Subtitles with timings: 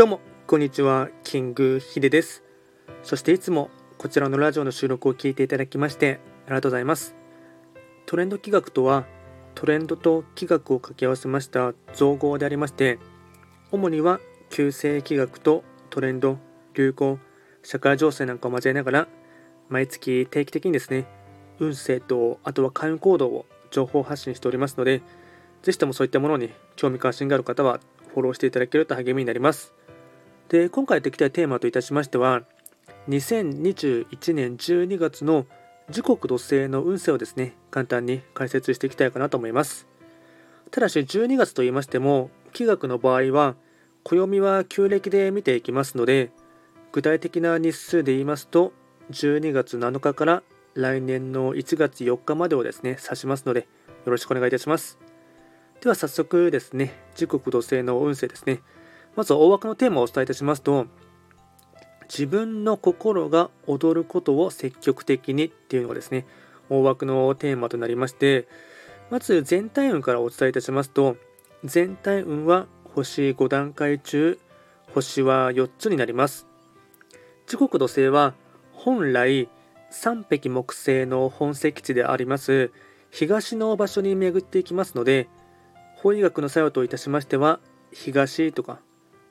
[0.00, 2.42] どうも、こんにちは、キングヒデです。
[3.02, 7.14] そしていつもこちらのラジオの収録を聞いていただきましてありがとうございます。
[8.06, 9.04] トレンド企画とは、
[9.54, 12.98] トレンドと企画を掛け合わせました造語でありまして、
[13.72, 16.38] 主には旧世企画とトレンド、
[16.72, 17.18] 流行、
[17.62, 19.08] 社会情勢なんかを交えながら、
[19.68, 21.04] 毎月定期的にですね、
[21.58, 25.02] 運勢とあとは開運行動を情報発信しておりますので、
[25.62, 27.80] ぜひともそういったものに興味関心がある方は
[28.14, 29.74] フォローしていただけると励みになります。
[30.50, 32.42] で、今回やっていきたいテーマといたしましては、
[33.08, 35.46] 2021年12月の
[35.90, 39.86] 時刻土星の運勢をですね、簡単に解説していきたいかなと思います。
[40.72, 43.54] ただし、12月と言いましても、気学の場合は、
[44.02, 46.32] 暦は旧暦で見ていきますので、
[46.90, 48.72] 具体的な日数で言いますと、
[49.12, 50.42] 12月7日から
[50.74, 53.60] 来年の1月4日までをですね、指しますので、
[54.04, 54.98] よろしくお願いいたします。
[55.80, 58.62] では早速ですね、時刻土星の運勢ですね。
[59.16, 60.86] まず大枠のテーマをお伝えいたしますと、
[62.04, 66.26] 自分の心が踊ることを積極的にっていうのがですね、
[66.68, 68.48] 大枠のテーマとなりまして、
[69.10, 71.16] まず全体運からお伝えいたしますと、
[71.64, 74.38] 全体運は星5段階中、
[74.94, 76.46] 星は4つになります。
[77.46, 78.34] 時刻土星は
[78.72, 79.48] 本来
[79.90, 82.70] 三匹木星の本石地であります
[83.10, 85.28] 東の場所に巡っていきますので、
[85.96, 87.60] 法医学の作用といたしましては、
[87.92, 88.78] 東とか、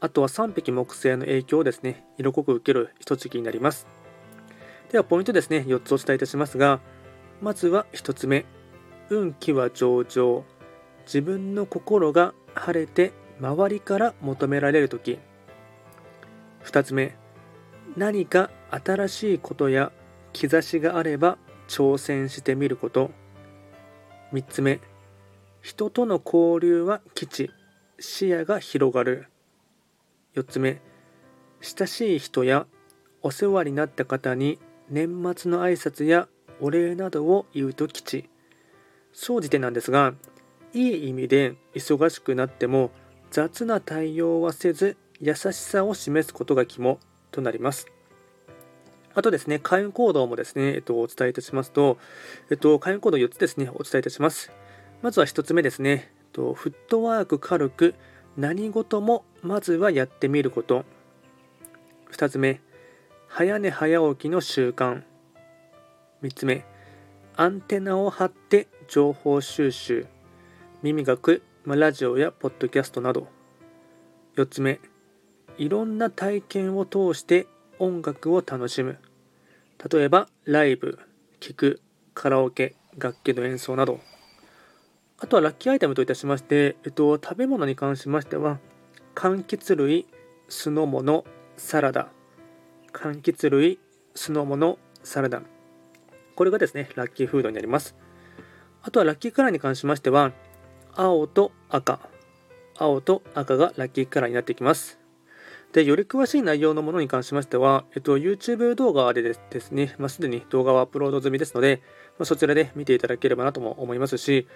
[0.00, 3.86] あとは3匹木星の影響をですね、色濃く受ける一月になります。
[4.90, 6.80] では、ポイントですね、4つお伝えいたしますが、
[7.42, 8.46] まずは1つ目、
[9.10, 10.44] 運気は上々、
[11.04, 15.18] 自分の心が晴れて周りから求められるとき。
[16.64, 17.16] 2つ目、
[17.96, 19.92] 何か新しいことや
[20.32, 23.10] 兆しがあれば挑戦してみること。
[24.32, 24.80] 3つ目、
[25.60, 27.50] 人との交流は基地
[27.98, 29.26] 視野が広がる
[30.34, 30.80] 4つ目
[31.60, 32.66] 親しい人や
[33.22, 34.58] お世話になった方に
[34.88, 36.28] 年末の挨拶や
[36.60, 38.30] お礼などを言うと基地
[39.12, 40.14] 総じてなんですが
[40.72, 42.90] いい意味で忙しくなっても
[43.30, 46.98] 雑な対応はせず優しさを示すことが肝
[47.30, 47.86] となります
[49.14, 51.98] あとですね、開運行動もですね、えっと、お伝えいたしますと、
[52.48, 54.52] えっと、開運行動4つですね、お伝えいたします。
[55.02, 56.12] まずは1つ目ですね。
[56.32, 57.94] とフットワーク軽く
[58.40, 60.86] 何事もまずはやってみること。
[62.10, 62.62] 2つ目、
[63.28, 65.02] 早寝早起きの習慣。
[66.22, 66.64] 3つ目、
[67.36, 70.06] アンテナを張って情報収集。
[70.80, 73.28] 耳がく、ラジオやポッドキャストなど。
[74.36, 74.80] 4つ目、
[75.58, 77.46] いろんな体験を通して
[77.78, 78.96] 音楽を楽しむ。
[79.92, 80.98] 例えば、ライブ、
[81.40, 81.82] 聴く、
[82.14, 84.00] カラオケ、楽器の演奏など。
[85.22, 88.58] あとはラッキーアイテムといたしまして、えっと、食べ物に関しましては、
[89.14, 90.06] 柑橘類、
[90.48, 91.26] 酢の物、
[91.58, 92.08] サラダ。
[92.94, 93.78] 柑橘類、
[94.14, 95.42] 酢の物、サラダ。
[96.36, 97.94] これがですね、ラッキーフードになります。
[98.80, 100.32] あとはラッキーカラーに関しましては、
[100.94, 102.00] 青と赤。
[102.78, 105.00] 青と赤がラッキーカラーになってきます。
[105.72, 111.82] で、より詳しい内容のものに関しましては、えっと、YouTube 動画でですね、まあ、すでに動画はアップロード済みですので、
[112.18, 114.48] まあ、そちらで見ていただければなとも思いますし、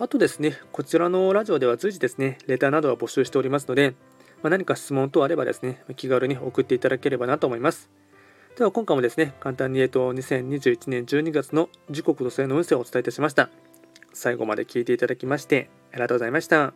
[0.00, 3.90] あとですね、こちらのラジオでは随時ですね、レターなどは募集しておりますので、
[4.42, 7.90] まあ、何か質問等あればですね、気軽に送っていただければなと思います。
[8.56, 13.50] では今回もですね、簡単に、えっと、2021年12月の時刻土星の運勢をお伝えいたしました。
[14.14, 16.72] 最後まで聞いていただきまして、ありがとうございました。